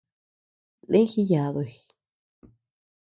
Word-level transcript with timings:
Lï 0.91 1.01
jiyaduy. 1.11 1.71